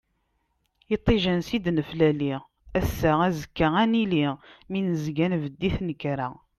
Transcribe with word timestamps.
Iṭij 0.95 1.23
ansa 1.33 1.51
i 1.55 1.59
d-neflali, 1.63 2.33
ass-a 2.79 3.11
azekka 3.27 3.67
ad 3.81 3.89
nili, 3.91 4.23
mi 4.69 4.79
nezga 4.81 5.27
nbedd 5.33 5.61
i 5.69 5.69
tnekra. 5.75 6.29